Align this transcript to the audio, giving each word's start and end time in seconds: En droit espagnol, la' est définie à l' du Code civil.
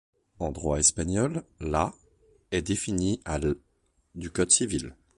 En 0.39 0.51
droit 0.51 0.79
espagnol, 0.79 1.43
la' 1.59 1.93
est 2.51 2.63
définie 2.63 3.21
à 3.23 3.37
l' 3.37 3.53
du 4.15 4.31
Code 4.31 4.49
civil. 4.49 4.95